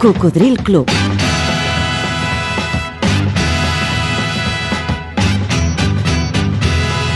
[0.00, 0.88] Cocodril Club.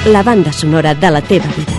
[0.05, 1.73] La banda sonora de la teva vida.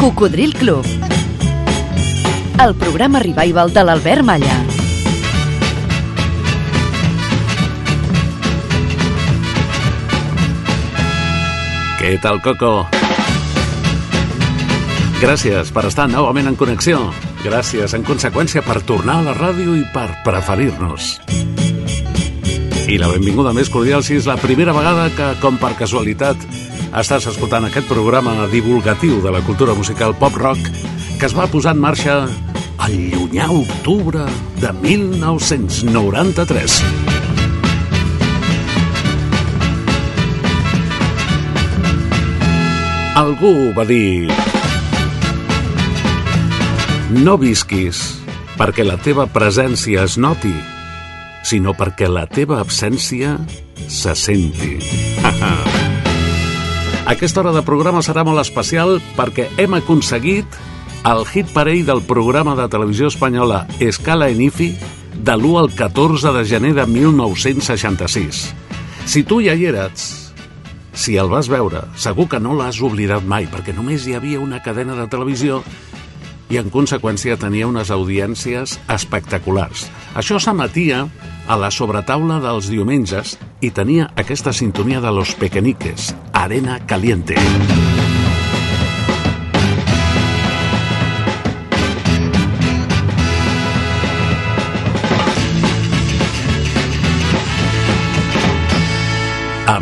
[0.00, 0.84] Cocodril Club.
[2.58, 4.63] El programa revival de l'Albert Malla.
[12.04, 12.84] Què tal, Coco?
[15.22, 16.98] Gràcies per estar novament en connexió.
[17.40, 21.14] Gràcies, en conseqüència, per tornar a la ràdio i per preferir-nos.
[22.92, 26.36] I la benvinguda més cordial si és la primera vegada que, com per casualitat,
[26.92, 30.60] estàs escoltant aquest programa divulgatiu de la cultura musical pop-rock
[31.16, 32.28] que es va posar en marxa
[32.84, 34.28] al llunyà octubre
[34.60, 37.13] de 1993.
[43.14, 44.26] Algú va dir...
[47.14, 48.00] No visquis
[48.58, 50.50] perquè la teva presència es noti,
[51.46, 53.36] sinó perquè la teva absència
[53.86, 54.80] se senti.
[57.14, 60.58] Aquesta hora de programa serà molt especial perquè hem aconseguit
[61.06, 64.72] el hit parell del programa de televisió espanyola Escala en IFI
[65.14, 68.44] de l'1 al 14 de gener de 1966.
[69.06, 70.23] Si tu ja hi eres,
[70.94, 74.62] si el vas veure, segur que no l'has oblidat mai, perquè només hi havia una
[74.62, 75.60] cadena de televisió
[76.52, 79.88] i en conseqüència tenia unes audiències espectaculars.
[80.14, 81.04] Això s'emetia
[81.48, 87.36] a la sobretaula dels diumenges i tenia aquesta sintonia de Los Pequeñiques, Arena Caliente.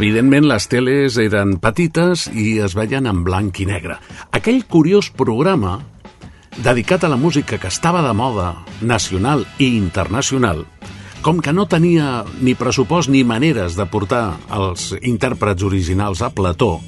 [0.03, 4.01] Evidentment, les teles eren petites i es veien en blanc i negre.
[4.35, 5.77] Aquell curiós programa
[6.59, 8.49] dedicat a la música que estava de moda,
[8.81, 10.65] nacional i internacional,
[11.23, 16.81] com que no tenia ni pressupost ni maneres de portar els intèrprets originals a plató,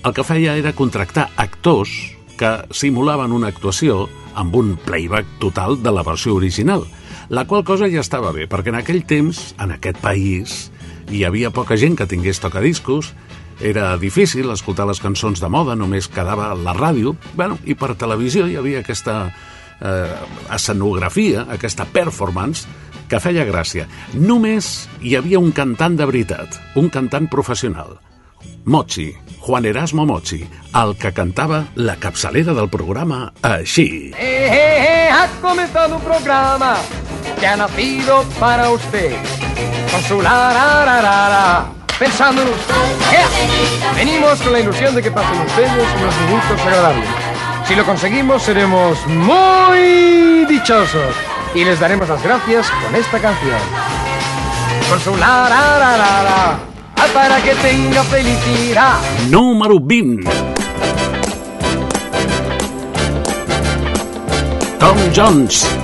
[0.00, 1.92] el que feia era contractar actors
[2.40, 6.88] que simulaven una actuació amb un playback total de la versió original,
[7.28, 10.70] la qual cosa ja estava bé, perquè en aquell temps, en aquest país,
[11.10, 13.12] hi havia poca gent que tingués tocadiscos,
[13.60, 18.48] era difícil escoltar les cançons de moda, només quedava la ràdio, bueno, i per televisió
[18.48, 19.18] hi havia aquesta
[19.80, 20.16] eh,
[20.54, 22.66] escenografia, aquesta performance,
[23.08, 23.86] que feia gràcia.
[24.16, 27.98] Només hi havia un cantant de veritat, un cantant professional,
[28.64, 30.40] Mochi, Juan Erasmo Mochi,
[30.74, 34.12] el que cantava la capçalera del programa així.
[34.16, 35.10] ¡Eh, eh, eh!
[35.12, 36.76] Ha comenzado un programa
[37.44, 39.14] que ha nacido para usted.
[39.92, 41.66] Con su la, la, la, la.
[41.98, 43.94] Pensando en usted.
[43.94, 47.06] Venimos con la ilusión de que pasen ustedes unos minutos agradables.
[47.68, 51.14] Si lo conseguimos, seremos muy dichosos.
[51.54, 53.58] Y les daremos las gracias con esta canción.
[54.88, 56.58] Con su la, la, la, la, la.
[56.96, 58.94] Ah, Para que tenga felicidad.
[59.28, 60.30] Número 20.
[64.78, 65.83] Tom Jones.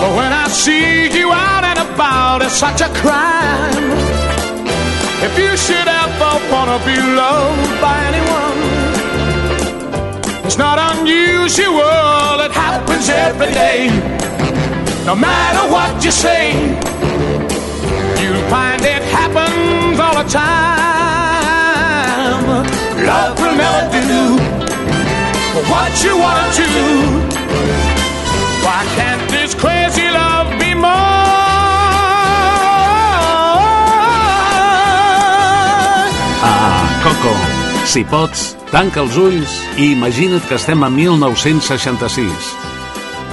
[0.00, 3.90] But when I see you out and about, it's such a crime.
[5.26, 8.60] If you should ever wanna be loved by anyone,
[10.46, 13.90] it's not unusual, it happens every day.
[15.04, 16.44] No matter what you say,
[18.20, 20.80] you'll find it happens all the time.
[23.10, 24.24] Love will never do
[25.72, 26.66] what you wanna do.
[28.64, 29.09] Why can't
[29.50, 31.10] this crazy love be mine?
[36.42, 37.34] Ah, Coco,
[37.86, 42.50] si pots, tanca els ulls i imagina't que estem a 1966.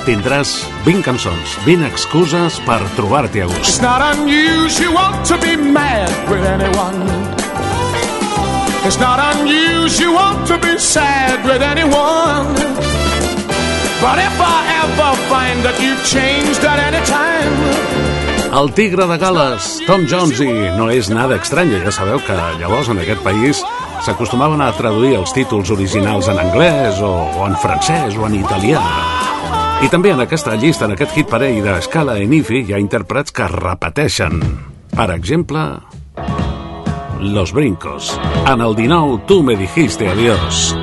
[0.08, 0.54] Tindràs
[0.86, 3.82] 20 cançons, 20 excuses per trobar-t'hi a It's gust.
[3.82, 7.04] not unusual to be mad with anyone.
[8.88, 12.56] It's not unusual to be sad with anyone.
[14.00, 17.98] But if I ever find that you've changed at any time,
[18.54, 20.48] El tigre de Gales, Tom Jones, i
[20.78, 23.60] no és nada estrany, ja sabeu que llavors en aquest país
[24.06, 28.82] s'acostumaven a traduir els títols originals en anglès o, o en francès o en italià.
[29.84, 33.36] I també en aquesta llista, en aquest hit parell d'Escala en Ifi, hi ha intèrprets
[33.36, 34.40] que repeteixen.
[34.96, 35.68] Per exemple,
[37.20, 38.16] Los Brincos.
[38.48, 40.74] En el 19, tu me dijiste adiós.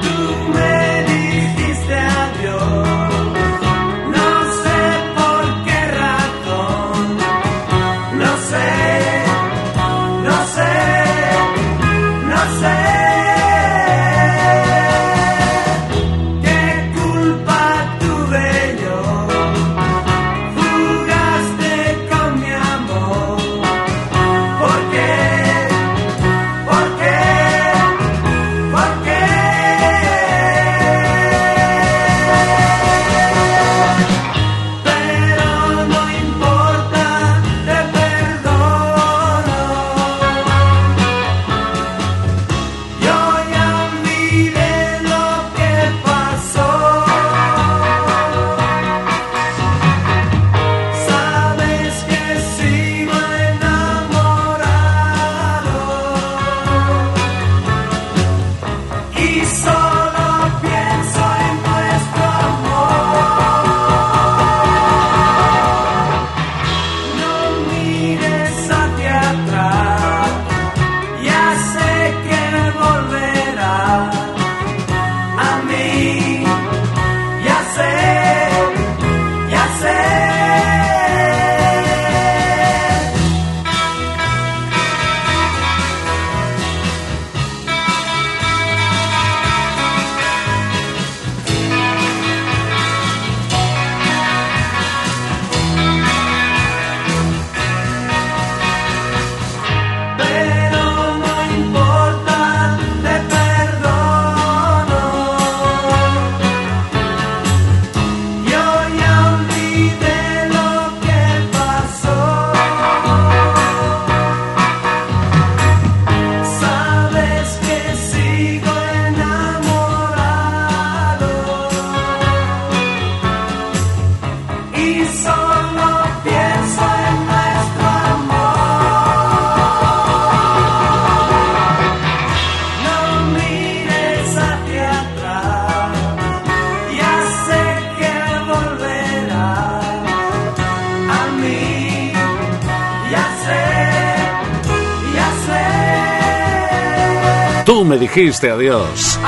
[147.85, 149.19] Me dijiste adiós.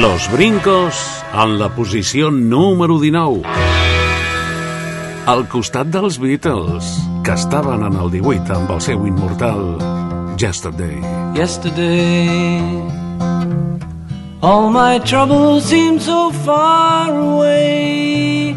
[0.00, 0.94] Los brincos
[1.32, 3.42] en la posició número 19.
[5.26, 6.84] Al costat dels Beatles,
[7.24, 9.76] que estaven en el 18 amb el seu immortal
[10.38, 11.00] Yesterday.
[11.34, 12.62] Yesterday
[14.40, 18.56] All my troubles seem so far away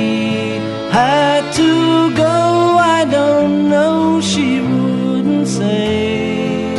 [0.91, 6.75] had to go, I don't know, she wouldn't say.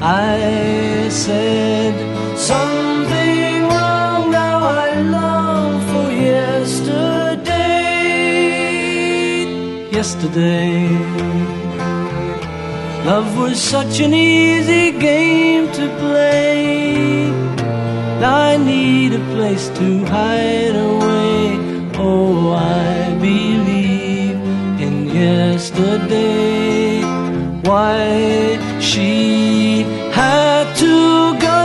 [0.00, 1.94] I said
[2.36, 7.58] something wrong, now I long for yesterday.
[9.92, 10.88] Yesterday.
[13.04, 17.30] Love was such an easy game to play.
[18.20, 21.77] I need a place to hide away.
[22.00, 24.36] Oh, I believe
[24.80, 27.02] in yesterday.
[27.64, 31.60] Why she had to go,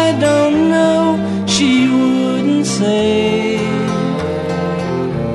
[0.00, 1.44] I don't know.
[1.46, 3.58] She wouldn't say.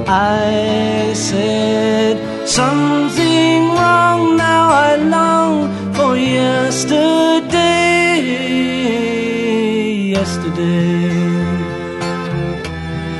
[0.07, 2.88] I said something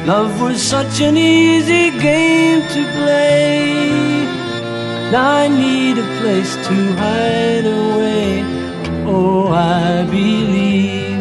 [0.10, 3.78] Love was such an easy game to play.
[5.12, 8.42] Now I need a place to hide away.
[9.06, 11.14] Oh, I believe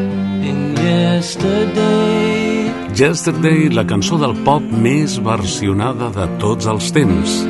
[0.50, 2.73] in yesterday.
[2.95, 7.45] Yesterday, la cançó del pop més versionada de tots els temps.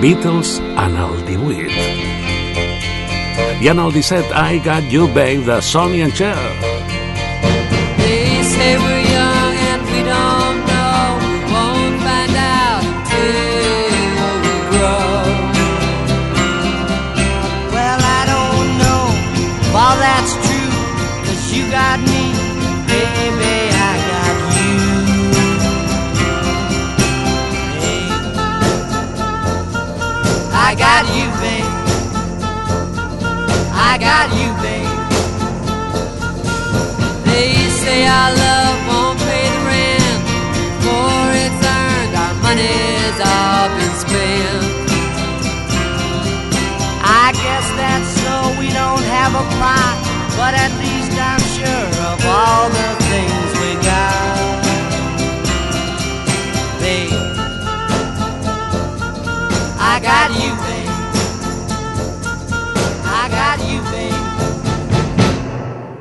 [0.00, 1.74] Beatles en el 18.
[3.62, 6.38] I en el 17, I Got You Babe, de Sonny and Cher.
[7.98, 9.03] They say we're
[49.34, 49.98] a plot,
[50.36, 54.62] but at least I'm sure of all the things we got.
[56.78, 57.18] Babe,
[59.92, 60.94] I got you, babe.
[63.04, 64.24] I got you, babe.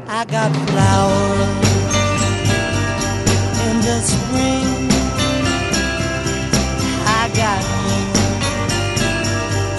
[0.07, 1.53] I got flowers
[3.65, 4.69] in the spring.
[7.19, 8.01] I got you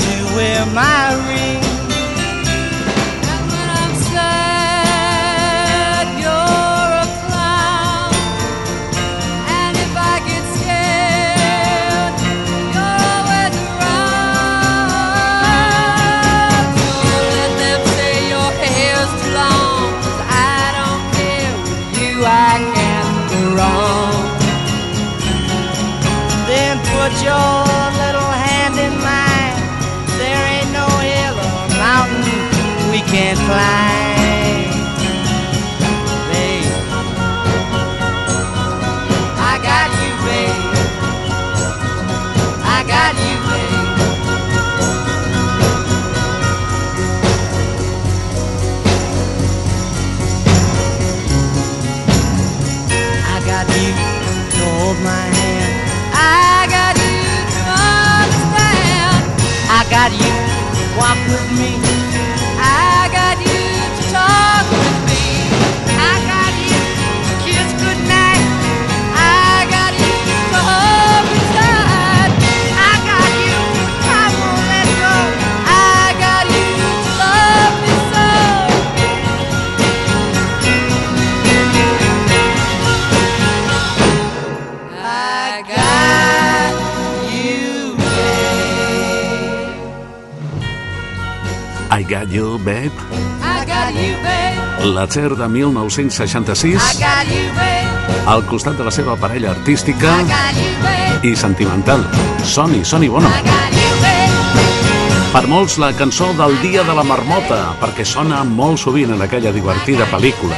[0.02, 1.43] to wear my ring.
[92.14, 92.92] Got You, Babe.
[93.42, 94.94] I got you, babe.
[94.94, 98.28] La Cher de 1966, I got you, babe.
[98.30, 101.32] al costat de la seva parella artística I got you, babe.
[101.32, 102.04] i sentimental,
[102.44, 103.26] Sonny, Sonny Bono.
[103.26, 105.32] I got you, babe.
[105.32, 109.50] Per molts, la cançó del Dia de la Marmota, perquè sona molt sovint en aquella
[109.50, 110.54] divertida pel·lícula.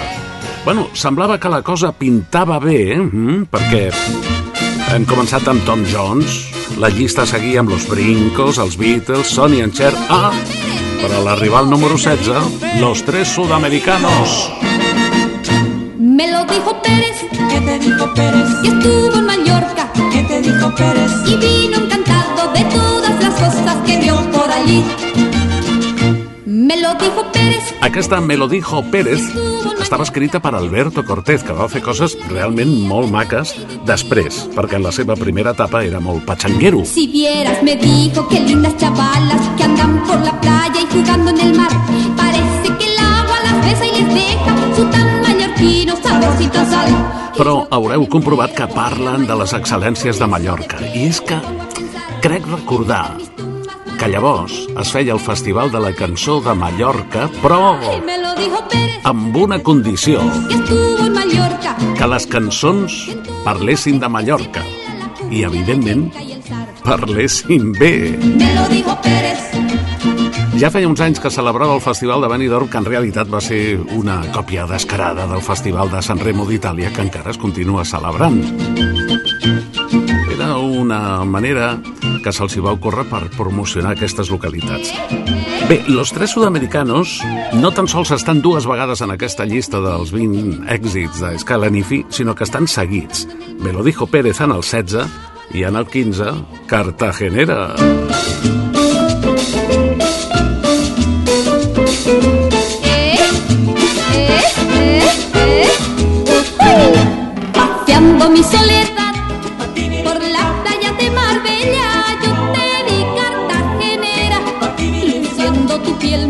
[0.67, 3.01] Bueno, semblava que la cosa pintava bé, eh?
[3.01, 3.89] Mm, perquè
[4.93, 6.43] hem començat amb Tom Jones,
[6.77, 9.95] la llista seguia amb Los Brincos, els Beatles, Sonny and Cher...
[10.11, 10.35] Ah,
[11.00, 14.53] però a l'arribar al número 16, Los Tres Sudamericanos.
[15.99, 17.17] Me lo dijo Pérez,
[17.50, 18.49] ¿Qué te dijo Pérez?
[18.62, 21.11] que estuvo en Mallorca ¿Qué te dijo Pérez?
[21.26, 24.85] y vino encantado de todas las cosas que vio por allí.
[26.76, 29.23] Me lo dijo Pérez, Aquesta Me lo dijo Pérez
[29.80, 33.54] estava escrita per Alberto Cortés, que va fer coses realment molt maques
[33.88, 36.85] després, perquè en la seva primera etapa era molt patxanguero.
[36.85, 41.40] si vieras, me dijo que lindas chavalas que andan por la playa y jugando en
[41.40, 41.71] el mar.
[42.16, 46.90] Parece que el agua las besa y les deja su tan mallorquino saborcito sal.
[47.38, 50.83] Però haureu comprovat que parlen de les excel·lències de Mallorca.
[50.92, 51.40] I és que
[52.21, 53.14] crec recordar
[53.99, 57.76] que llavors es feia el Festival de la Cançó de Mallorca, però
[59.09, 60.21] amb una condició,
[61.97, 62.99] que les cançons
[63.45, 64.65] parlessin de Mallorca
[65.31, 66.11] i, evidentment,
[66.85, 67.95] parlessin bé.
[68.21, 69.43] Me lo dijo Pérez.
[70.61, 73.76] Ja feia uns anys que celebrava el Festival de Benidorm, que en realitat va ser
[73.97, 78.41] una còpia descarada del Festival de San Remo d'Itàlia, que encara es continua celebrant.
[80.87, 81.81] Una manera
[82.23, 84.93] que se'ls va ocórrer per promocionar aquestes localitats.
[85.66, 87.16] Bé, los tres sudamericanos
[87.59, 92.05] no tan sols estan dues vegades en aquesta llista dels 20 èxits de Scala Nifi,
[92.09, 93.26] sinó que estan seguits.
[93.59, 95.11] Me lo dijo Pérez en el 16
[95.59, 96.31] i en el 15,
[96.71, 97.75] Cartagenera.
[107.59, 109.06] Paseando mi soledad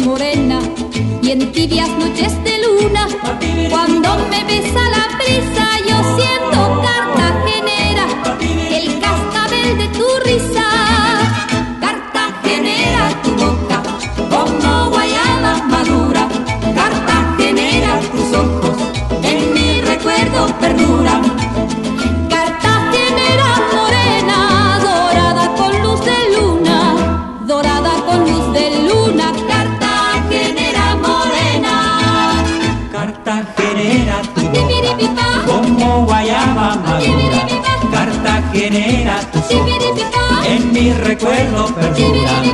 [0.04, 0.60] morena
[1.22, 3.08] y en tibias noches de luna.
[3.70, 5.75] Cuando me besa la brisa,
[38.76, 42.45] Ojos, en mi recuerdo perduran.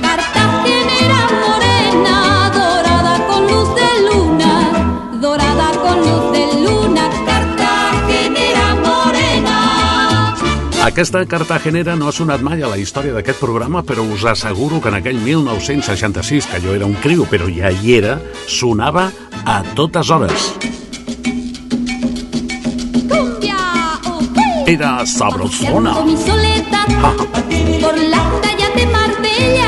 [0.00, 10.36] Cartagenera morena, dorada con luz de luna, dorada con luz de luna, Cartagenera morena.
[10.84, 14.94] Aquesta cartagenera no ha sonat mai a la història d'aquest programa, però us asseguro que
[14.94, 19.10] en aquell 1966, que jo era un criu, però ja hi era, sonava
[19.44, 20.52] a totes hores.
[24.66, 25.94] Era sabrosona.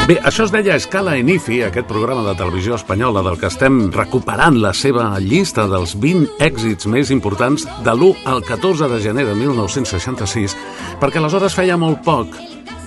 [0.08, 3.92] Bé, això es deia Escala en IFI, aquest programa de televisió espanyola del que estem
[3.94, 9.26] recuperant la seva llista dels 20 èxits més importants de l'1 al 14 de gener
[9.28, 10.56] de 1966,
[10.98, 12.34] perquè aleshores feia molt poc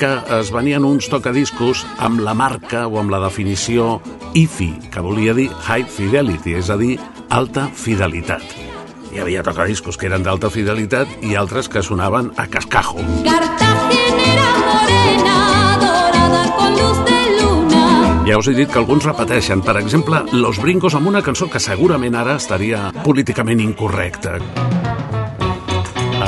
[0.02, 4.02] que es venien uns tocadiscos amb la marca o amb la definició
[4.34, 6.98] IFI, que volia dir High Fidelity, és a dir,
[7.30, 8.71] alta fidelitat.
[9.12, 13.04] Hi havia tocadiscos que eren d'alta fidelitat i altres que sonaven a cascajo.
[13.26, 15.38] Cartagenera morena,
[15.82, 17.84] dorada con luz de luna.
[18.30, 19.62] Ja us he dit que alguns repeteixen.
[19.68, 24.40] Per exemple, Los Brincos amb una cançó que segurament ara estaria políticament incorrecta.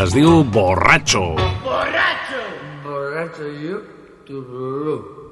[0.04, 1.36] Es diu Borracho.
[1.63, 2.44] Borracho
[3.64, 3.81] you,
[4.27, 5.24] tururú.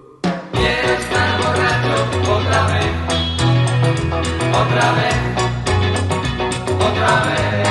[7.04, 7.71] Amen.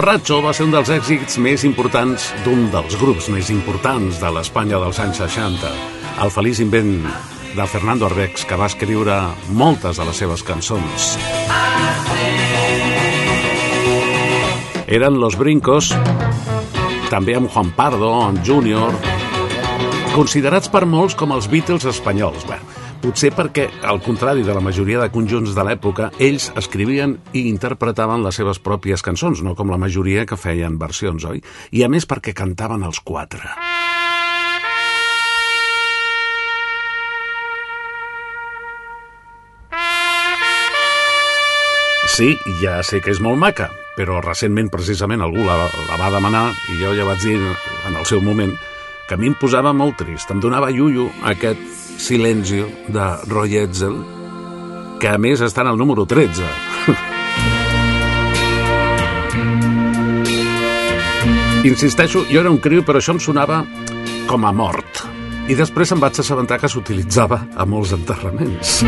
[0.00, 4.78] Borracho va ser un dels èxits més importants d'un dels grups més importants de l'Espanya
[4.80, 5.72] dels anys 60.
[6.24, 6.94] El feliç invent
[7.52, 9.18] de Fernando Arbex, que va escriure
[9.60, 11.10] moltes de les seves cançons.
[14.88, 15.92] Eren Los Brincos,
[17.12, 18.96] també amb Juan Pardo, amb Junior,
[20.16, 22.48] considerats per molts com els Beatles espanyols.
[22.48, 22.56] Bé,
[23.00, 28.24] potser perquè, al contrari de la majoria de conjunts de l'època, ells escrivien i interpretaven
[28.24, 31.40] les seves pròpies cançons, no com la majoria que feien versions, oi?
[31.72, 33.54] I a més perquè cantaven els quatre.
[42.10, 45.56] Sí, ja sé que és molt maca, però recentment precisament algú la,
[45.88, 48.52] la va demanar i jo ja vaig dir en el seu moment
[49.08, 53.96] que a mi em posava molt trist, em donava iullo aquest silencio de Roy Edsel,
[55.00, 56.42] que a més està en el número 13.
[61.68, 63.64] Insisteixo, jo era un criu, però això em sonava
[64.30, 65.04] com a mort.
[65.50, 68.80] I després em vaig assabentar que s'utilitzava a molts enterraments.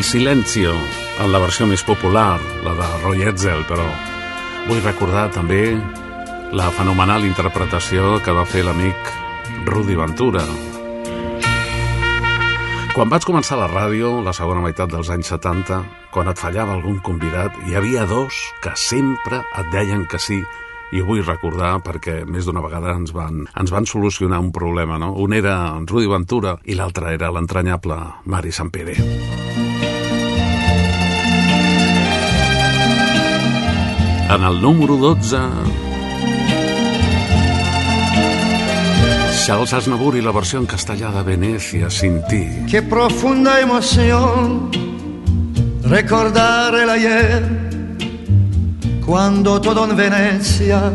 [0.00, 0.70] Il Silencio,
[1.20, 3.84] en la versió més popular, la de Roy Edsel, però
[4.64, 5.74] vull recordar també
[6.56, 9.10] la fenomenal interpretació que va fer l'amic
[9.68, 10.40] Rudi Ventura.
[12.94, 15.82] Quan vaig començar la ràdio, la segona meitat dels anys 70,
[16.16, 20.40] quan et fallava algun convidat, hi havia dos que sempre et deien que sí,
[20.96, 24.96] i ho vull recordar perquè més d'una vegada ens van, ens van solucionar un problema,
[24.96, 25.12] no?
[25.20, 28.96] Un era Rudi Ventura i l'altre era l'entranyable Mari Sampere.
[34.34, 35.36] En el número 12...
[39.50, 42.44] Charles Aznavour i la versió en castellà de Venecia sin ti.
[42.70, 44.70] Qué profunda emoción
[45.82, 47.42] recordar el ayer
[49.04, 50.92] cuando todo en Venecia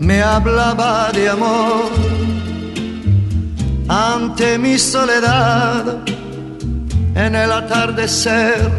[0.00, 1.88] me hablaba de amor.
[3.88, 6.02] Ante mi soledad
[7.14, 8.70] en el atardecer,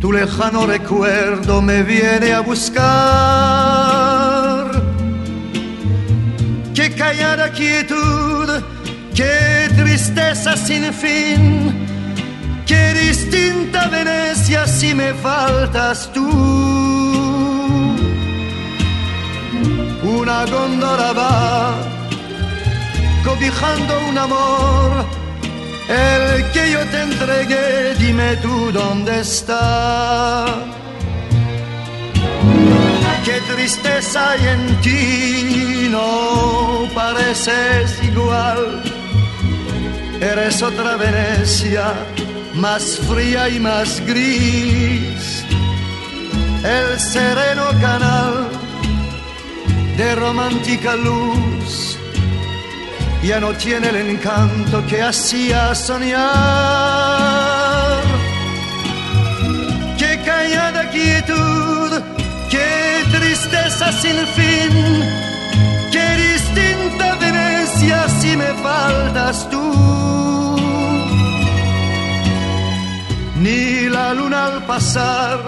[0.00, 2.80] tu lejano recuerdo me viene a buscar.
[6.74, 8.48] Qué callada quietud,
[9.14, 11.86] qué tristeza sin fin,
[12.66, 16.30] qué distinta Venecia si me faltas tú.
[20.02, 21.74] Una góndola va
[23.24, 25.04] cobijando un amor,
[25.90, 30.46] el que yo te entregué, dime tú dónde está.
[33.24, 38.82] Qué tristeza hay en ti, no pareces igual.
[40.20, 41.92] Eres otra Venecia,
[42.54, 45.44] más fría y más gris.
[46.62, 48.48] El sereno canal
[49.96, 51.89] de romántica luz
[53.22, 56.20] ya no tiene el encanto que hacía soñar.
[59.98, 62.02] Qué callada quietud,
[62.50, 64.72] qué tristeza sin fin,
[65.92, 69.60] qué distinta Venecia si me faltas tú.
[73.36, 75.38] Ni la luna al pasar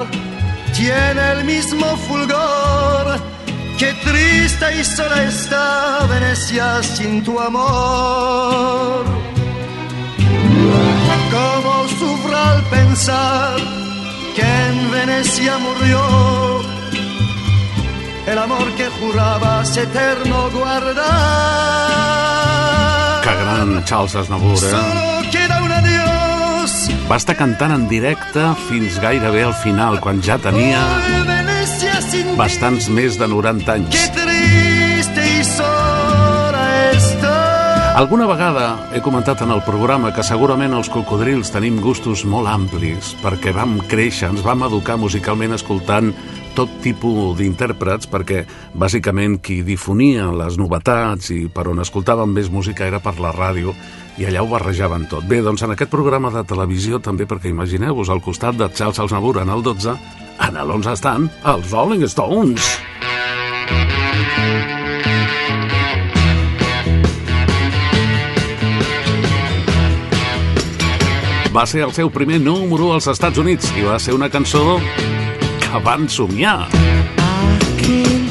[0.74, 3.20] tiene el mismo fulgor.
[3.82, 9.04] Qué triste y sola está Venecia sin tu amor.
[11.32, 13.56] Cómo sufro al pensar
[14.36, 16.00] que en Venecia murió
[18.28, 21.02] el amor que jurabas eterno guardar.
[23.24, 24.70] Que gran Charles Aznavour, eh?
[24.70, 26.88] Solo queda un adiós.
[27.10, 30.78] Va estar cantant en directe fins gairebé al final, quan ja tenia
[32.36, 33.96] bastants més de 90 anys.
[37.92, 43.12] Alguna vegada he comentat en el programa que segurament els cocodrils tenim gustos molt amplis
[43.20, 46.08] perquè vam créixer, ens vam educar musicalment escoltant
[46.56, 52.88] tot tipus d'intèrprets perquè bàsicament qui difonia les novetats i per on escoltàvem més música
[52.88, 53.76] era per la ràdio
[54.20, 55.28] i allà ho barrejaven tot.
[55.28, 59.40] Bé, doncs en aquest programa de televisió també perquè imagineu-vos al costat de Charles Aznavour
[59.44, 62.70] en el 12 en l'11 estan els Rolling Stones.
[71.52, 74.80] Va ser el seu primer número als Estats Units i va ser una cançó
[75.60, 76.70] que van somiar.
[77.82, 78.21] gairebé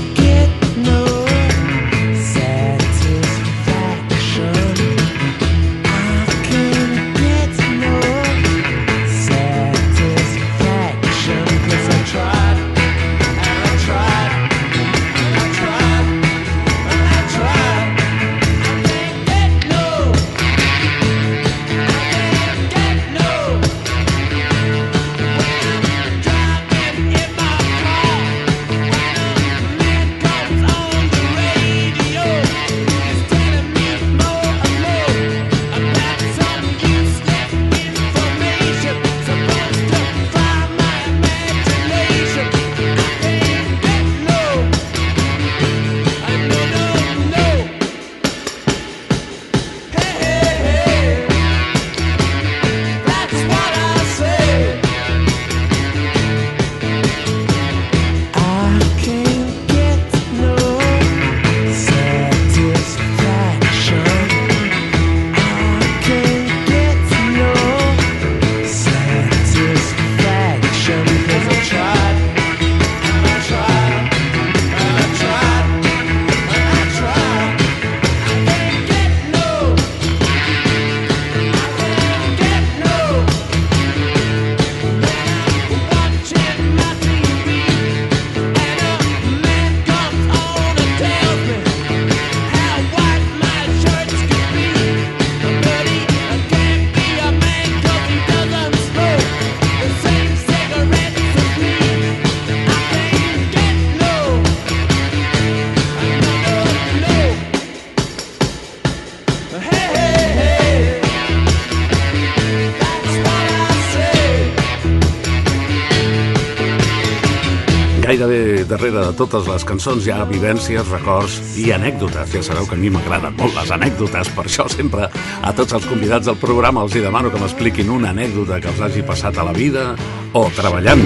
[118.72, 122.30] darrere de totes les cançons hi ha vivències, records i anècdotes.
[122.32, 125.88] Ja sabeu que a mi m'agraden molt les anècdotes, per això sempre a tots els
[125.90, 129.48] convidats del programa els hi demano que m'expliquin una anècdota que els hagi passat a
[129.48, 129.90] la vida
[130.34, 131.04] o treballant.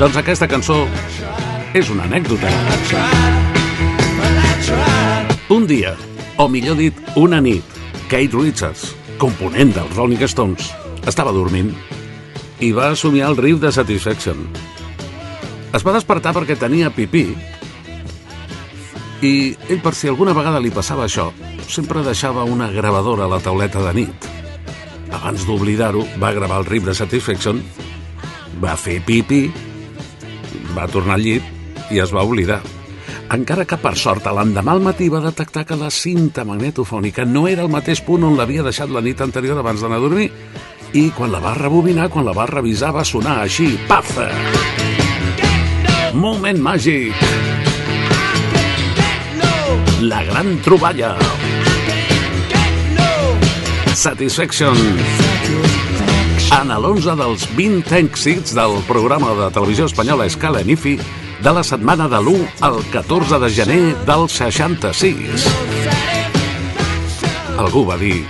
[0.00, 0.80] Doncs aquesta cançó
[1.78, 2.50] és una anècdota.
[5.54, 5.94] Un dia,
[6.42, 7.78] o millor dit, una nit,
[8.10, 10.72] Kate Richards, component dels Rolling Stones,
[11.06, 11.70] estava dormint
[12.58, 14.42] i va somiar el riu de Satisfaction.
[15.74, 17.26] Es va despertar perquè tenia pipí
[19.20, 19.32] i
[19.68, 21.28] ell, per si alguna vegada li passava això,
[21.68, 24.28] sempre deixava una gravadora a la tauleta de nit.
[25.10, 27.60] Abans d'oblidar-ho, va gravar el riu de Satisfaction,
[28.62, 29.48] va fer pipí,
[30.76, 32.60] va tornar al llit i es va oblidar.
[33.34, 37.66] Encara que, per sort, l'endemà al matí va detectar que la cinta magnetofònica no era
[37.66, 40.30] el mateix punt on l'havia deixat la nit anterior abans d'anar a dormir
[40.96, 44.14] i quan la va rebobinar, quan la va revisar, va sonar així, paf!
[46.14, 47.12] Moment màgic!
[50.00, 51.16] La gran troballa!
[53.94, 54.76] Satisfaction!
[56.58, 60.94] En l'11 dels 20 èxits del programa de televisió espanyola Escala en IFI
[61.44, 65.44] de la setmana de l'1 al 14 de gener del 66.
[67.58, 68.22] Algú va dir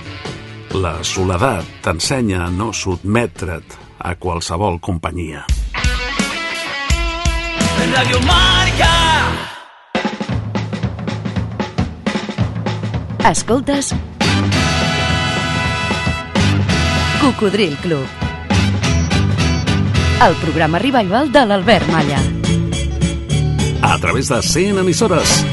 [0.75, 5.47] la soledat t'ensenya a no sotmetre't a qualsevol companyia.
[7.93, 8.93] Radio Marca.
[13.31, 13.95] Escoltes
[17.21, 18.05] Cocodril Club.
[20.27, 22.19] El programa revival de l'Albert Malla.
[23.83, 25.45] A través de 100 emissores.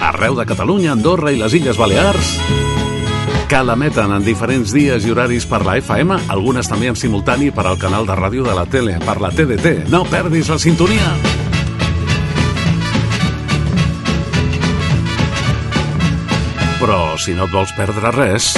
[0.00, 2.36] Arreu de Catalunya, Andorra i les Illes Balears
[3.52, 7.66] que l'emeten en diferents dies i horaris per la FM, algunes també en simultani per
[7.68, 9.90] al canal de ràdio de la tele, per la TDT.
[9.92, 11.10] No perdis la sintonia!
[16.80, 18.54] Però si no et vols perdre res,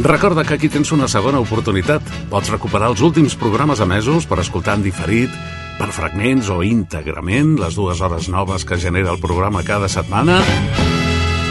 [0.00, 2.00] recorda que aquí tens una segona oportunitat.
[2.32, 5.36] Pots recuperar els últims programes emesos per escoltar en diferit,
[5.76, 10.40] per fragments o íntegrament les dues hores noves que genera el programa cada setmana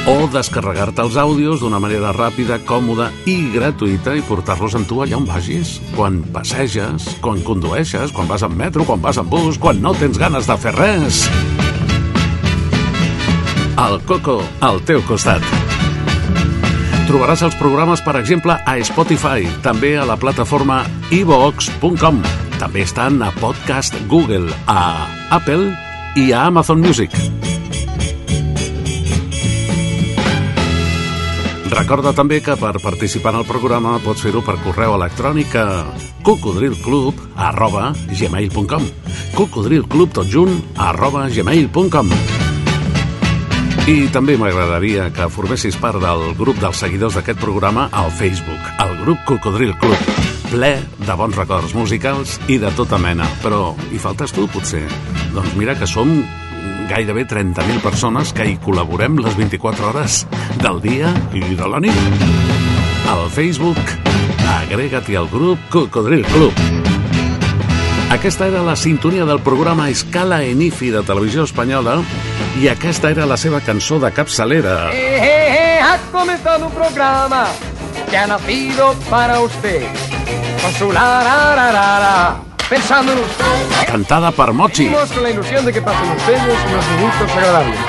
[0.09, 5.17] o descarregar-te els àudios d'una manera ràpida, còmoda i gratuïta i portar-los amb tu allà
[5.19, 9.81] on vagis, quan passeges, quan condueixes, quan vas en metro, quan vas en bus, quan
[9.81, 11.25] no tens ganes de fer res.
[13.81, 15.45] El Coco, al teu costat.
[17.09, 22.21] Trobaràs els programes, per exemple, a Spotify, també a la plataforma ivox.com.
[22.61, 25.73] També estan a Podcast Google, a Apple
[26.15, 27.17] i a Amazon Music.
[31.71, 35.65] Recorda també que per participar en el programa pots fer-ho per correu electrònic a
[36.27, 38.87] cocodrilclub arroba gmail.com
[39.37, 42.11] cocodrilclub tot junt arroba gmail.com
[43.89, 48.93] i també m'agradaria que formessis part del grup dels seguidors d'aquest programa al Facebook, el
[49.01, 50.11] grup Cocodril Club,
[50.51, 50.69] ple
[51.01, 53.25] de bons records musicals i de tota mena.
[53.41, 54.83] Però hi faltes tu, potser?
[55.33, 56.13] Doncs mira que som
[56.91, 60.25] gairebé 30.000 persones que hi col·laborem les 24 hores
[60.59, 62.25] del dia i de la nit.
[63.11, 63.79] Al Facebook,
[64.57, 66.59] agrega-t'hi al grup Cocodril Club.
[68.11, 72.01] Aquesta era la sintonia del programa Escala en IFI de Televisió Espanyola
[72.59, 74.91] i aquesta era la seva cançó de capçalera.
[74.91, 77.45] Eh, eh, eh, ha comenzado un programa
[78.09, 79.87] que ha nacido para usted.
[80.61, 83.85] Con su la, la, la, la, la, pensando en usted.
[83.85, 84.87] Cantada per Mochi.
[84.87, 87.79] Con la ilusión de que pasen ustedes unos minutos agradables.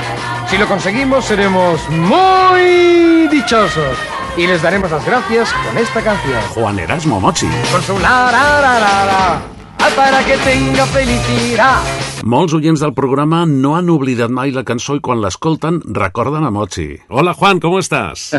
[0.49, 3.97] Si lo conseguimos, seremos muy dichosos.
[4.35, 6.41] Y les daremos las gracias con esta canción.
[6.53, 7.47] Juan Erasmo Mochi.
[7.71, 9.52] Con su la, la, la, la,
[9.91, 11.81] para que tenga felicidad.
[12.23, 16.51] Molts oients del programa no han oblidat mai la cançó i quan l'escolten recorden a
[16.55, 16.93] Mochi.
[17.09, 18.31] Hola Juan, ¿cómo estás?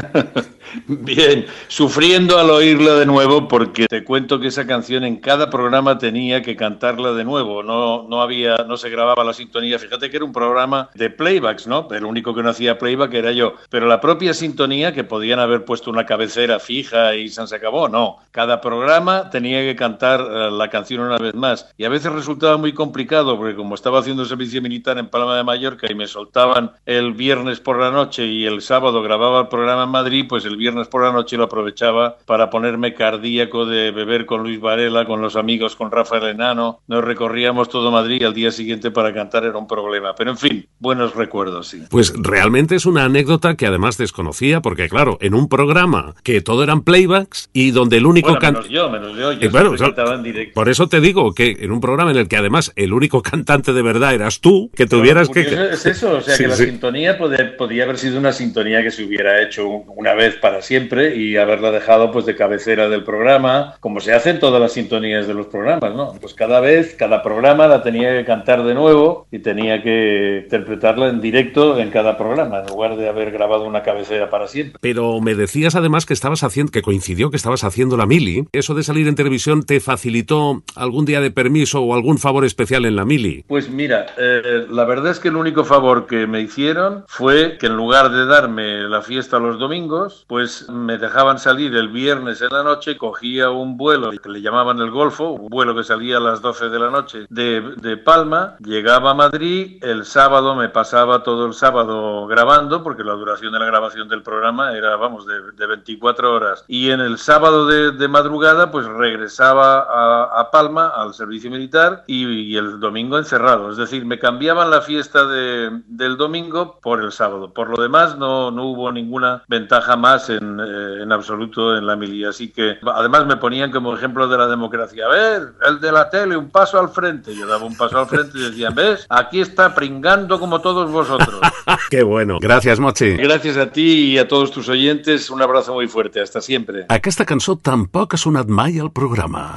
[0.88, 5.98] Bien, sufriendo al oírla de nuevo porque te cuento que esa canción en cada programa
[5.98, 10.16] tenía que cantarla de nuevo, no, no había, no se grababa la sintonía, fíjate que
[10.16, 11.87] era un programa de playbacks, ¿no?
[11.90, 15.66] El único que no hacía playback era yo, pero la propia sintonía que podían haber
[15.66, 20.70] puesto una cabecera fija y se acabó, no, cada programa tenía que cantar eh, la
[20.70, 24.61] canción una vez más y a veces resultaba muy complicado porque como estaba haciendo servicio
[24.62, 28.61] militar en Palma de Mallorca y me soltaban el viernes por la noche y el
[28.62, 32.51] sábado grababa el programa en Madrid, pues el viernes por la noche lo aprovechaba para
[32.51, 36.81] ponerme cardíaco de beber con Luis Varela, con los amigos, con Rafael Enano.
[36.87, 40.14] Nos recorríamos todo Madrid y al día siguiente para cantar era un problema.
[40.14, 41.83] Pero en fin, buenos recuerdos, sí.
[41.90, 46.62] Pues realmente es una anécdota que además desconocía, porque claro, en un programa que todo
[46.62, 49.33] eran playbacks y donde el único Bueno, menos yo, menos yo.
[49.33, 50.55] Yo Eh, bueno, yo- cantaba en directo.
[50.55, 53.72] Por eso te digo, que en un programa en el que además el único cantante
[53.72, 55.40] de verdad eras tú, que tuvieras que...
[55.72, 56.64] Es eso, o sea, Sí, que la sí.
[56.66, 60.60] sintonía pod- podía haber sido una sintonía que se hubiera hecho un- una vez para
[60.60, 64.72] siempre y haberla dejado pues de cabecera del programa, como se hace en todas las
[64.72, 66.14] sintonías de los programas, ¿no?
[66.20, 71.08] Pues cada vez, cada programa la tenía que cantar de nuevo y tenía que interpretarla
[71.08, 74.78] en directo en cada programa, en lugar de haber grabado una cabecera para siempre.
[74.80, 78.44] Pero me decías además que estabas haciendo, que coincidió que estabas haciendo la mili.
[78.52, 82.85] ¿Eso de salir en televisión te facilitó algún día de permiso o algún favor especial
[82.85, 83.44] en la mili?
[83.48, 87.66] Pues mira, eh, la verdad es que el único favor que me hicieron fue que
[87.66, 92.48] en lugar de darme la fiesta los domingos, pues me dejaban salir el viernes en
[92.50, 96.20] la noche, cogía un vuelo que le llamaban el Golfo, un vuelo que salía a
[96.20, 101.22] las 12 de la noche de, de Palma, llegaba a Madrid, el sábado me pasaba
[101.22, 105.53] todo el sábado grabando, porque la duración de la grabación del programa era, vamos, de,
[105.57, 110.88] de 24 horas, y en el sábado de, de madrugada, pues regresaba a, a Palma,
[111.05, 113.71] al servicio militar, y, y el domingo encerrado.
[113.71, 117.53] Es decir, me cambiaban la fiesta de- del domingo por el sábado.
[117.55, 121.97] Por lo demás, no, no hubo ninguna ventaja más en, eh, en absoluto en la
[121.97, 122.25] mili.
[122.25, 125.07] Así que, además, me ponían como ejemplo de la democracia.
[125.07, 127.35] A ver, el de la tele, un paso al frente.
[127.35, 129.07] Yo daba un paso al frente y decían, ¿ves?
[129.09, 131.40] Aquí está pringando como todos vosotros.
[131.90, 132.38] Qué bueno.
[132.40, 133.17] Gracias, Mochi.
[133.17, 135.31] Gracies a ti y a todos tus oyentes.
[135.31, 136.21] Un abrazo muy fuerte.
[136.21, 136.87] Hasta siempre.
[136.88, 139.55] Aquesta cançó tampoc ha sonat mai al programa.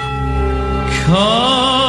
[1.07, 1.86] Cara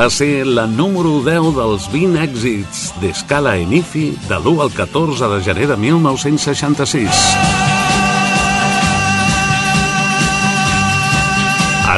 [0.00, 5.42] Va ser la número 10 dels 20 èxits d'Escala Enifi de l'1 al 14 de
[5.44, 7.20] gener de 1966.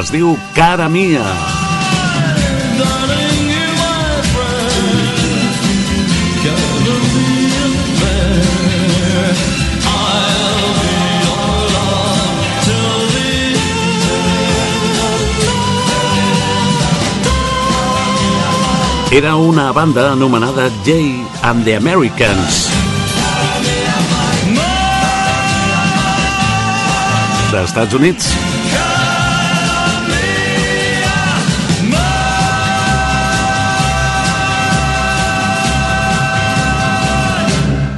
[0.01, 1.52] Es diu Cara Mia.
[19.13, 22.67] Era una banda anomenada Jay and the Americans.
[27.51, 28.33] D'Estats Units.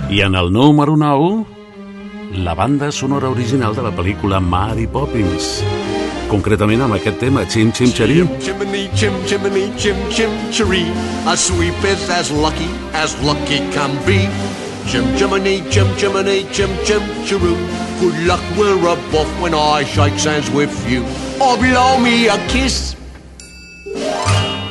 [0.09, 1.45] I en el número 9,
[2.43, 5.63] la banda sonora original de la pel·lícula Mary Poppins.
[6.29, 8.25] Concretament amb aquest tema, Chim Chim Cheree.
[8.41, 10.89] Chimney, chim, chimney, chim, chim, cheree.
[11.27, 14.27] A sweep is as lucky as lucky can be.
[14.89, 17.55] Chim, chimney, chim, chimney, chim, chim, cheroo.
[17.99, 21.03] Good luck, we're above when I shake hands with you.
[21.39, 22.95] Or blow me a kiss.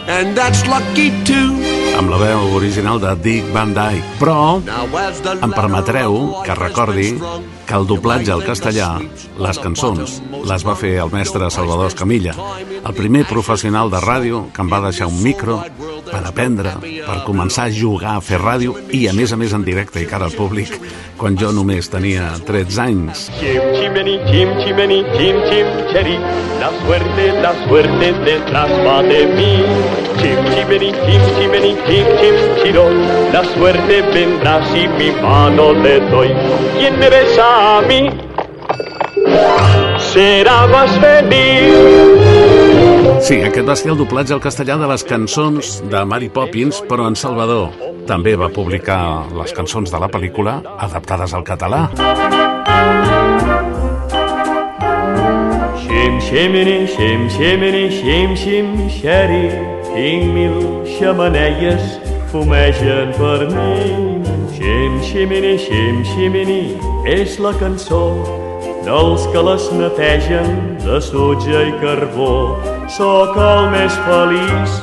[0.07, 1.84] And that's lucky too.
[1.99, 4.19] Amb la veu original de Dick Van Dyke.
[4.19, 7.13] Però em permetreu que recordi
[7.65, 8.91] que el doblatge al castellà,
[9.39, 12.35] les cançons, les va fer el mestre Salvador Escamilla,
[12.85, 15.61] el primer professional de ràdio que em va deixar un micro
[16.15, 20.01] per aprendre, per començar a jugar, a fer ràdio i, a més a en directe
[20.03, 20.71] i cara al públic,
[21.19, 23.27] quan jo només tenia 13 anys.
[23.41, 26.17] Chim chimeni, chim chimeni, chim chim cheri.
[26.63, 29.53] La suerte, la suerte detrás va de mí.
[30.21, 32.87] Chim chimeni, chim chimeni, chim chim chiro.
[33.35, 36.31] La suerte vendrá si mi mano le doy.
[36.79, 38.09] ¿Quién me besa a mí?
[43.25, 47.07] Sí, aquest va ser el doblatge al castellà de les cançons de Mary Poppins, però
[47.09, 47.73] en Salvador
[48.05, 48.99] també va publicar
[49.33, 51.87] les cançons de la pel·lícula adaptades al català.
[55.87, 58.71] Xim ximeni, xim ximeni, xim xim
[59.01, 59.43] xeri.
[59.89, 60.61] Tinc mil
[60.99, 61.97] xamaneies,
[62.29, 64.21] fumegen per mi.
[64.53, 66.63] Xim ximeni, xim ximeni,
[67.09, 68.44] és la cançó
[68.85, 72.57] dels que les netegen de sutge i carbó.
[72.93, 74.81] Sóc el més feliç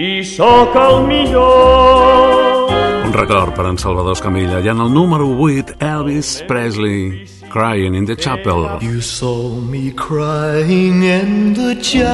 [0.00, 2.40] i sóc el millor.
[3.04, 4.60] Un record per en Salvador Escamilla.
[4.60, 8.78] I en el número 8, Elvis Presley, Crying in the Chapel.
[8.80, 12.06] You saw me crying in the chapel.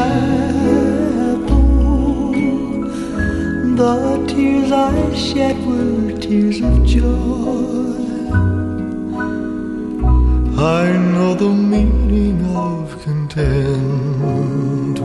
[3.77, 7.96] The tears I shed were tears of joy.
[10.59, 15.01] I know the meaning of contentment.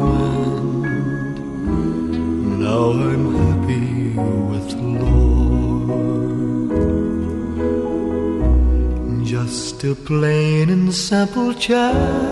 [2.60, 4.16] Now I'm happy
[4.50, 5.32] with the Lord.
[9.26, 12.32] Just a plain and simple chapel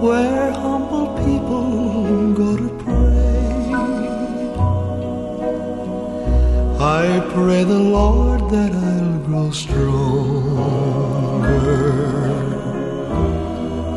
[0.00, 0.52] where
[6.86, 10.70] I pray the Lord that I'll grow stronger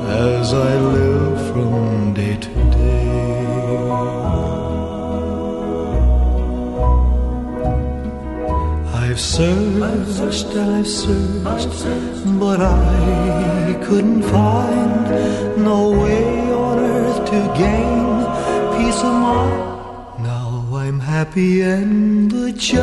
[0.08, 3.10] as I live from day to day.
[9.04, 11.86] I've searched and I've searched,
[12.40, 18.26] but I couldn't find no way on earth to gain
[18.74, 19.69] peace of mind.
[21.20, 22.80] Happy in the chapel.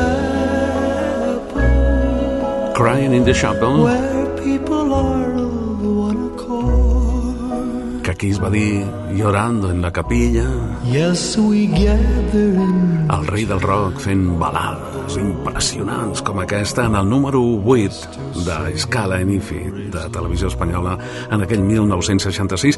[2.75, 8.03] Crying in the Chapel, where people are of one accord.
[8.03, 10.45] que aquí es va dir Llorando en la capilla,
[10.85, 17.09] Yes, we gather in el rei del rock fent balades impressionants com aquesta en el
[17.09, 20.97] número 8 de Scala Enifi de Televisió Espanyola
[21.31, 22.77] en aquell 1966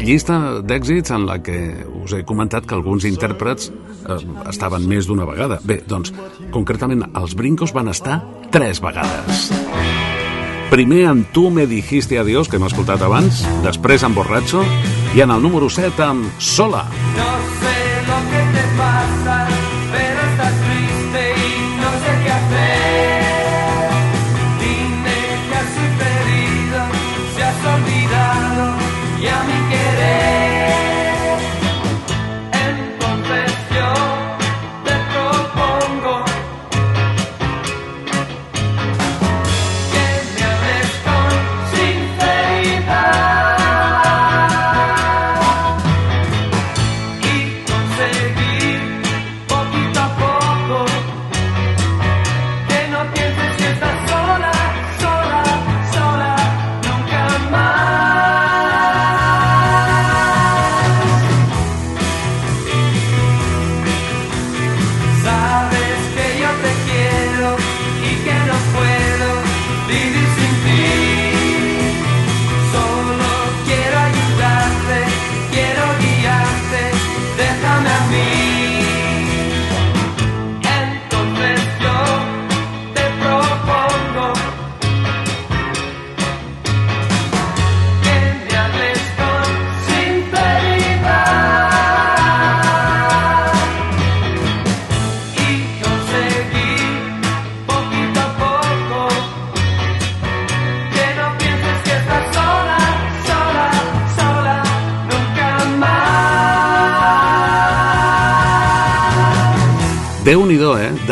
[0.00, 1.58] llista d'èxits en la que
[2.02, 5.60] us he comentat que alguns intèrprets eh, estaven més d'una vegada.
[5.64, 6.12] Bé, doncs,
[6.54, 8.20] concretament, els Brincos van estar
[8.54, 9.48] tres vegades.
[10.68, 14.64] Primer amb Tu me dijiste adiós, que hem escoltat abans, després amb Borracho,
[15.16, 16.84] i en el número 7 amb Sola.
[17.16, 17.57] No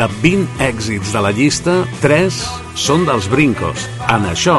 [0.07, 2.35] De 20 èxits de la llista, 3
[2.79, 3.87] són dels Brincos.
[4.07, 4.55] En això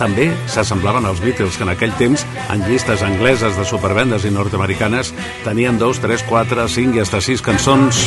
[0.00, 5.12] també s'assemblaven als Beatles, que en aquell temps, en llistes angleses de supervendes i nord-americanes,
[5.44, 8.00] tenien 2, 3, 4, 5 i hasta 6 cançons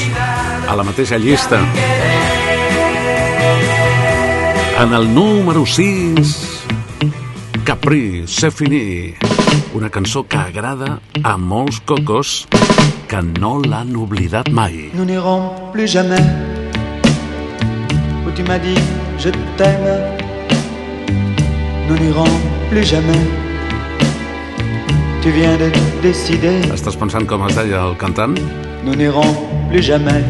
[0.66, 1.62] a la mateixa llista.
[4.82, 6.36] En el número 6,
[7.66, 9.14] Capri, c'est fini.
[9.78, 12.48] Una cançó que agrada a molts cocos
[13.10, 14.90] que no l'han oblidat mai.
[14.96, 16.49] Nous n'irons plus jamais
[18.40, 18.80] tu m'as dit
[19.20, 19.90] je t'aime.
[21.90, 22.32] Nous n'irons
[22.70, 23.24] plus jamais.
[25.22, 25.70] Tu viens de
[26.02, 26.62] décider.
[26.74, 28.38] Estàs pensant com es deia el cantant?
[28.86, 29.34] Nous n'irons
[29.70, 30.24] plus jamais.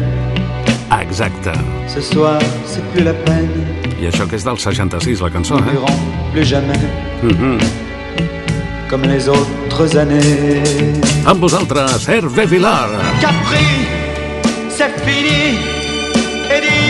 [1.00, 1.48] Exacte.
[1.86, 3.50] Ce soir, c'est plus la peine.
[4.02, 5.72] I això que és del 66, la cançó, Nous eh?
[5.72, 5.98] n'irons
[6.32, 6.80] plus jamais
[7.22, 7.58] Mhm.
[8.88, 10.62] comme les autres années.
[11.26, 12.88] Amb vosaltres, Hervé Vilar.
[13.20, 13.66] Capri,
[14.68, 15.58] c'est fini.
[16.52, 16.89] Et que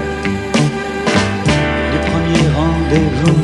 [2.91, 3.39] premier rendez-vous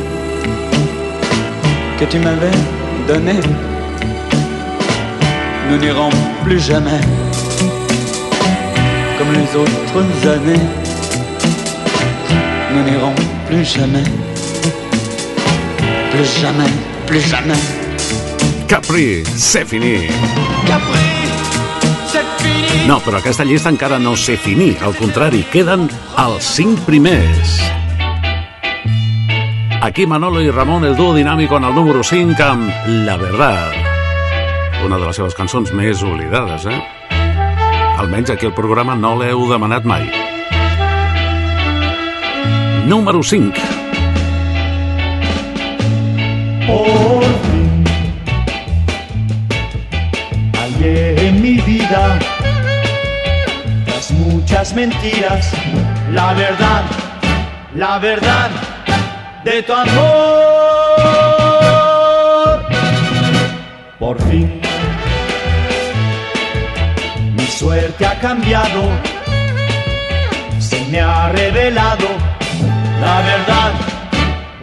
[1.98, 2.50] que tu m'avais
[3.06, 3.34] donné.
[5.70, 6.10] Nous n'irons
[6.44, 7.00] plus jamais
[9.18, 10.60] comme les autres années.
[12.74, 13.14] Nous n'irons
[13.48, 14.04] plus jamais.
[16.10, 16.72] Plus jamais,
[17.06, 17.62] plus jamais.
[18.66, 20.08] Capri, c'est fini.
[20.66, 21.08] Capri,
[22.06, 22.86] c'est fini.
[22.88, 24.78] No, però aquesta llista encara no sé finir.
[24.84, 27.77] Al contrari, queden els cinc primers.
[29.88, 32.68] Aquí Manolo i Ramon, el dúo dinàmico en el número 5 amb
[33.06, 33.72] La Verdad.
[34.84, 36.76] Una de les seves cançons més oblidades, eh?
[37.96, 40.04] Almenys aquí al programa no l'heu demanat mai.
[42.84, 43.64] Número 5.
[46.68, 47.84] Por fin
[50.52, 52.18] hallé en mi vida
[53.86, 55.50] las muchas mentiras,
[56.12, 56.84] la verdad,
[57.72, 58.67] la verdad
[59.48, 61.38] de tu amor.
[63.98, 64.60] Por fin
[67.36, 68.82] mi suerte ha cambiado,
[70.58, 72.08] se me ha revelado
[73.00, 73.72] la verdad,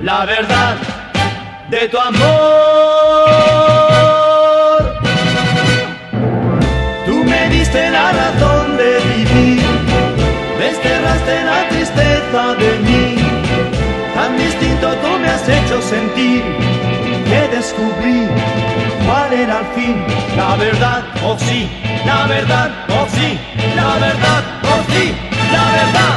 [0.02, 0.76] la verdad
[1.70, 2.36] de tu amor.
[7.06, 9.64] Tú me diste la razón de vivir,
[10.60, 13.15] desterraste la tristeza de mí.
[14.60, 16.44] Distinto tú me has hecho sentir.
[17.26, 18.28] Que descubrí
[19.06, 19.96] cuál era al fin.
[20.38, 21.70] La verdad, oh sí,
[22.06, 23.38] la verdad, oh sí,
[23.76, 25.14] la verdad, oh sí,
[25.52, 26.16] la verdad.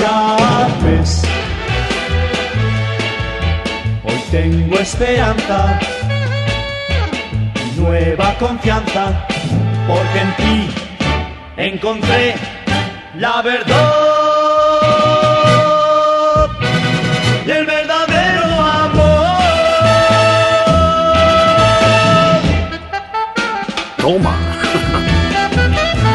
[0.00, 1.22] Ya ves,
[4.04, 5.78] hoy tengo esperanza,
[7.76, 9.26] nueva confianza,
[9.86, 10.70] porque en ti
[11.56, 12.34] encontré
[13.16, 14.09] la verdad
[24.10, 24.34] Toma!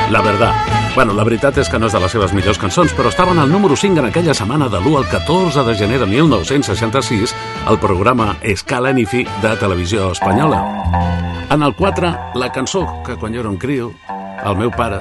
[0.10, 0.54] La verdad.
[0.96, 3.48] Bueno, la veritat és que no és de les seves millors cançons, però estaven al
[3.48, 7.32] número 5 en aquella setmana de l'1 al 14 de gener de 1966
[7.72, 10.60] al programa Escala ni fi de televisió espanyola.
[11.50, 13.94] En el 4, la cançó que quan jo era un crio,
[14.44, 15.00] el meu pare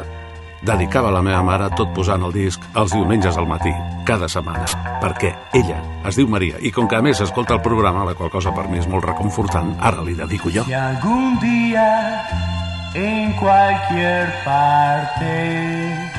[0.63, 3.75] dedicava a la meva mare tot posant el disc els diumenges al matí,
[4.07, 4.71] cada setmana,
[5.03, 8.31] perquè ella es diu Maria i com que a més escolta el programa, la qual
[8.31, 10.63] cosa per mi és molt reconfortant, ara li dedico jo.
[10.69, 12.64] Y algún día,
[12.95, 16.11] en cualquier parte,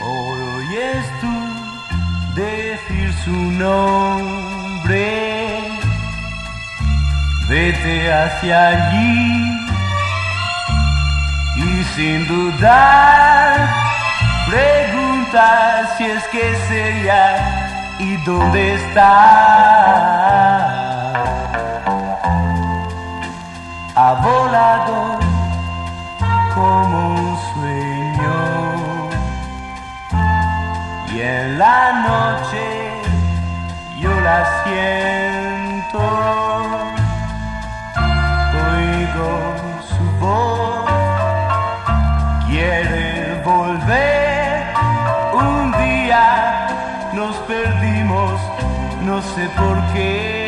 [0.00, 1.52] oyes tú
[2.34, 5.02] decir su nombre.
[7.48, 9.58] Vete hacia allí
[11.56, 13.68] y sin dudar
[14.48, 20.81] pregunta si es que es ella y dónde está.
[23.94, 25.18] Ha volado
[26.54, 28.36] como un sueño
[31.12, 32.90] y en la noche
[34.00, 36.00] yo la siento.
[38.72, 39.30] Oigo
[39.90, 40.90] su voz,
[42.46, 44.72] quiere volver.
[45.34, 46.66] Un día
[47.12, 48.40] nos perdimos,
[49.02, 50.41] no sé por qué.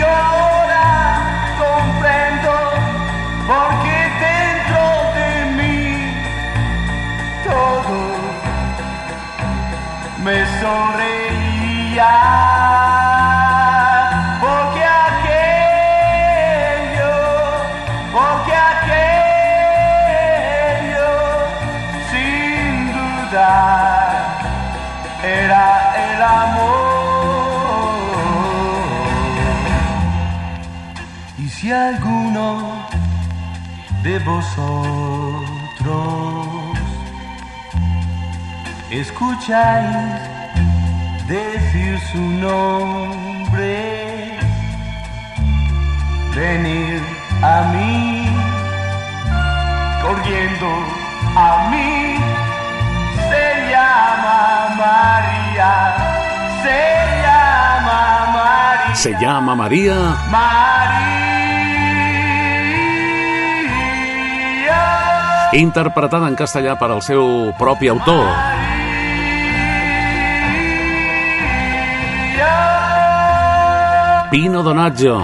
[0.00, 0.86] Y ahora
[1.58, 2.52] comprendo
[3.46, 3.96] porque
[4.26, 4.82] dentro
[5.18, 5.28] de
[5.58, 5.78] mí
[7.44, 7.98] todo
[10.24, 12.12] me sonreía.
[34.02, 35.60] De vosotros.
[38.90, 40.20] Escucháis
[41.28, 43.76] decir su nombre,
[46.34, 47.00] venir
[47.42, 48.26] a mí,
[50.02, 50.70] corriendo
[51.36, 52.16] a mí,
[53.30, 54.40] se llama
[54.76, 55.72] María,
[56.62, 56.80] se
[57.22, 58.00] llama
[58.32, 58.94] María.
[58.94, 60.16] Se llama María
[65.52, 68.26] interpretada en castellà per al seu propi autor.
[74.30, 75.16] Pino Donaggio,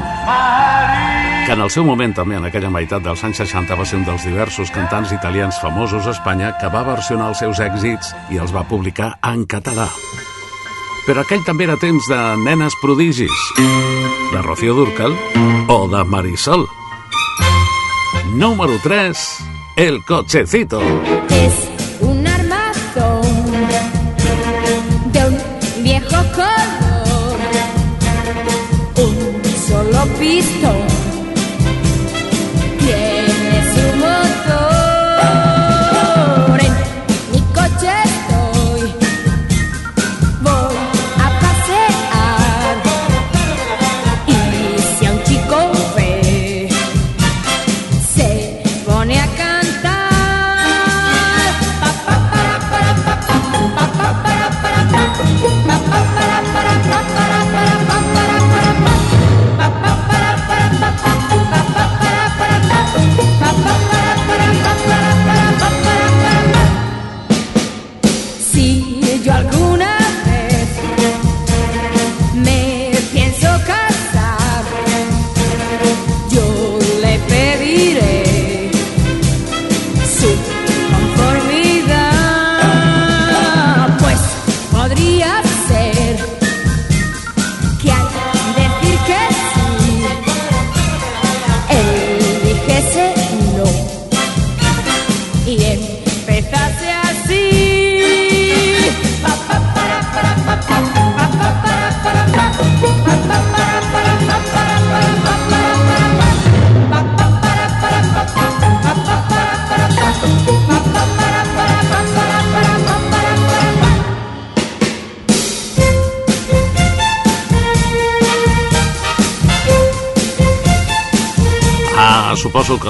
[1.46, 4.06] que en el seu moment també, en aquella meitat dels anys 60, va ser un
[4.08, 8.50] dels diversos cantants italians famosos a Espanya que va versionar els seus èxits i els
[8.50, 9.86] va publicar en català.
[11.06, 13.44] Però aquell també era temps de nenes prodigis,
[14.32, 15.14] de Rocío Durcal
[15.70, 16.66] o de Marisol.
[18.34, 19.22] Número 3,
[19.76, 20.80] El Cochecito.
[21.28, 21.68] Es
[22.00, 23.20] un armazón
[25.12, 27.36] de un viejo color,
[28.96, 30.85] un solo pistón.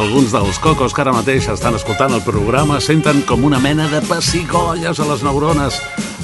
[0.07, 3.98] Alguns dels cocos que ara mateix estan escoltant el programa senten com una mena de
[4.07, 5.78] pessigolles a les neurones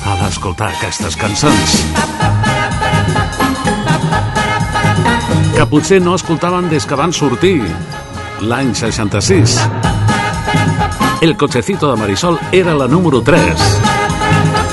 [0.07, 1.75] a l'escoltar aquestes cançons.
[5.57, 7.57] Que potser no escoltaven des que van sortir
[8.47, 9.59] l'any 66.
[11.23, 13.67] El cochecito de Marisol era la número 3.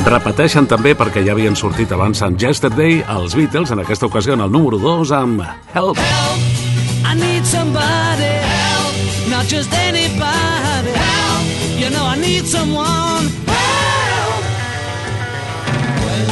[0.05, 4.45] Repeteixen també perquè ja havien sortit abans amb Yesterday els Beatles, en aquesta ocasió en
[4.45, 5.41] el número 2 amb
[5.73, 5.97] Help.
[7.09, 8.38] I need somebody help,
[9.39, 11.45] not just anybody help.
[11.79, 14.43] You know I need someone help.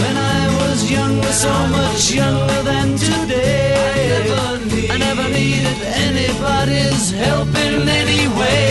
[0.02, 5.80] When I was younger, so much younger than today, I never, need, I never needed
[6.08, 8.66] anybody's help in any way.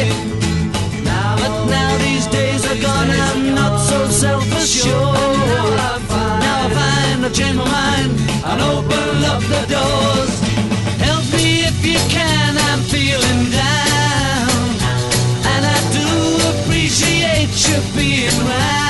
[1.02, 5.14] Now, but now these days are gone, I'm not so selfish shore.
[6.44, 8.10] Now I find I've changed my mind
[8.50, 10.34] and open up the doors.
[11.08, 14.05] Help me if you can, I'm feeling down.
[17.46, 18.85] picture being line.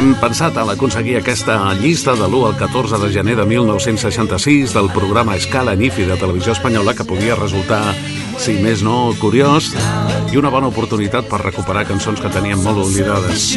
[0.00, 4.88] Hem pensat en aconseguir aquesta llista de l'1 al 14 de gener de 1966 del
[4.94, 7.82] programa Escala Nifi de Televisió Espanyola que podia resultar,
[8.40, 9.68] si més no, curiós
[10.32, 13.50] i una bona oportunitat per recuperar cançons que teníem molt oblidades.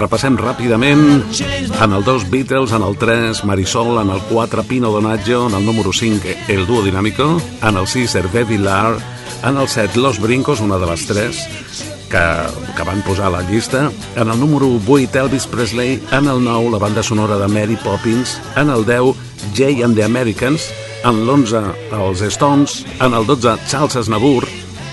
[0.00, 5.46] Repassem ràpidament en el 2 Beatles, en el 3 Marisol, en el 4 Pino Donaggio,
[5.46, 8.98] en el número 5 El Dúo Dinámico, en el 6 Hervé Villar,
[9.46, 13.42] en el 7 Los Brincos, una de les tres que, que van posar a la
[13.48, 17.76] llista, en el número 8 Elvis Presley, en el 9 la banda sonora de Mary
[17.76, 19.16] Poppins, en el 10
[19.56, 20.68] Jay and the Americans,
[21.04, 24.44] en l'11 els Stones, en el 12 Charles Aznavour,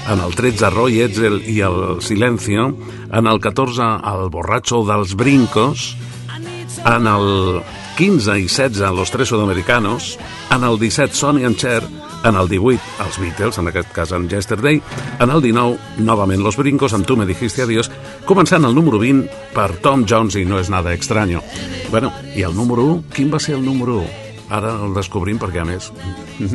[0.07, 2.71] en el 13 Roy Edsel i el Silencio,
[3.11, 5.97] en el 14 el Borracho dels Brincos,
[6.85, 7.61] en el
[7.97, 10.17] 15 i 16 Los Tres Sudamericanos,
[10.55, 11.83] en el 17 Sonny and Cher,
[12.23, 14.81] en el 18 els Beatles, en aquest cas en Yesterday,
[15.19, 17.91] en el 19 novament Los Brincos amb Tu me dijiste adiós,
[18.25, 21.43] començant el número 20 per Tom Jones i No és nada extraño.
[21.91, 24.29] Bueno, i el número 1, quin va ser el número 1?
[24.49, 25.91] Ara el descobrim perquè, a més,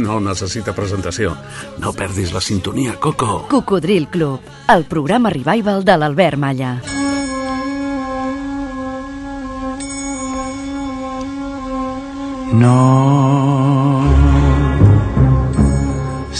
[0.03, 1.37] no necessita presentació.
[1.79, 3.45] No perdis la sintonia, Coco.
[3.51, 4.41] Cocodril Club,
[4.75, 6.75] el programa revival de l'Albert Malla.
[12.55, 13.74] No,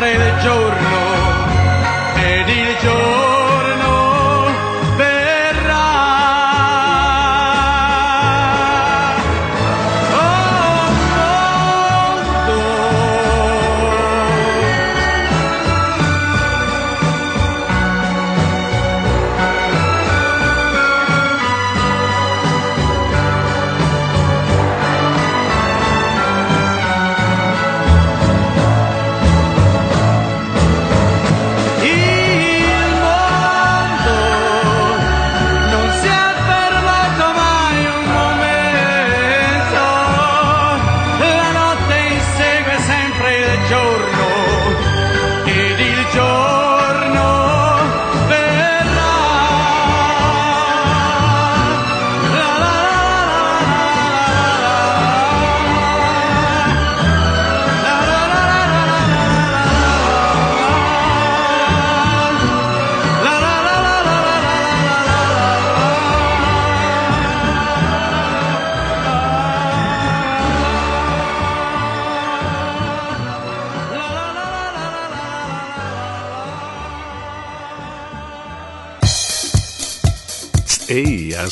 [0.00, 0.89] breve giorno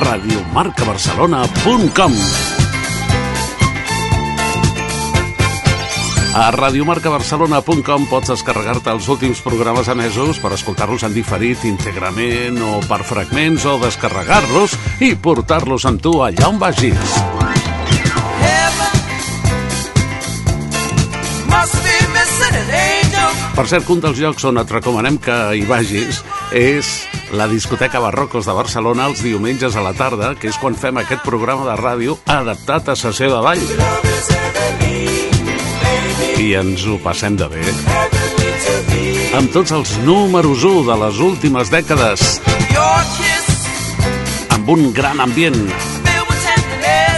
[0.00, 2.14] radiomarcabarcelona.com
[6.34, 13.04] A radiomarcabarcelona.com pots descarregar-te els últims programes emesos per escoltar-los en diferit íntegrament o per
[13.06, 14.74] fragments o descarregar-los
[15.06, 17.14] i portar-los amb tu allà on vagis.
[23.54, 26.90] Per cert, un dels llocs on et recomanem que hi vagis és
[27.30, 31.22] la discoteca Barrocos de Barcelona els diumenges a la tarda, que és quan fem aquest
[31.22, 35.13] programa de ràdio adaptat a sessió de ball.
[36.40, 37.62] I ens ho passem de bé.
[39.38, 42.40] Amb tots els números 1 de les últimes dècades,
[44.54, 45.60] amb un gran ambient,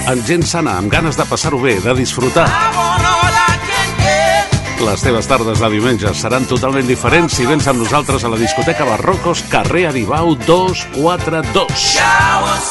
[0.07, 2.47] amb gent sana, amb ganes de passar-ho bé, de disfrutar.
[4.85, 8.85] Les teves tardes de diumenge seran totalment diferents si vens amb nosaltres a la discoteca
[8.85, 11.89] Barrocos, carrer Aribau 242.
[11.97, 12.71] Showers.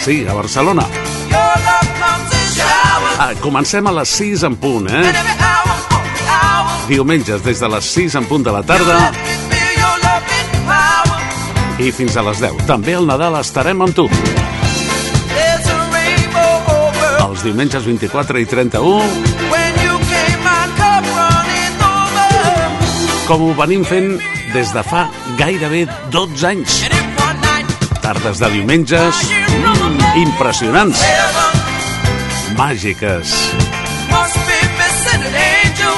[0.00, 0.88] Sí, a Barcelona.
[3.20, 5.12] Ah, comencem a les 6 en punt, eh?
[6.88, 8.96] Diumenges des de les 6 en punt de la tarda
[11.80, 12.64] i fins a les 10.
[12.68, 14.06] També al Nadal estarem amb tu.
[17.26, 18.88] Els diumenges 24 i 31,
[19.52, 23.28] When you came, my cup running over.
[23.28, 24.14] com ho venim fent
[24.56, 25.06] des de fa
[25.38, 26.80] gairebé 12 anys.
[28.00, 31.04] Tardes de diumenges mm, impressionants,
[32.60, 33.28] màgiques.
[34.12, 35.96] Must be missing an angel.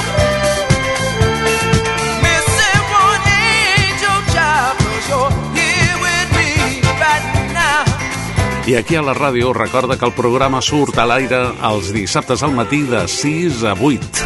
[8.65, 12.55] I aquí a la ràdio recorda que el programa surt a l'aire els dissabtes al
[12.55, 14.23] matí de 6 a 8.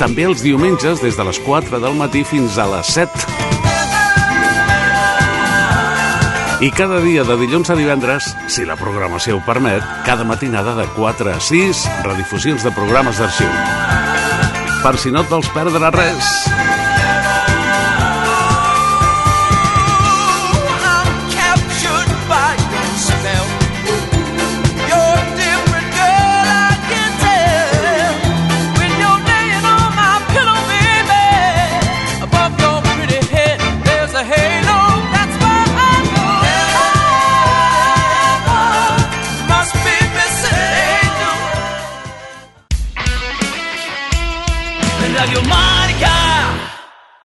[0.00, 3.33] També els diumenges des de les 4 del matí fins a les 7.
[6.62, 10.86] I cada dia de dilluns a divendres, si la programació ho permet, cada matinada de
[10.94, 13.50] 4 a 6, redifusions de programes d'arxiu.
[14.84, 16.73] Per si no et vols perdre res.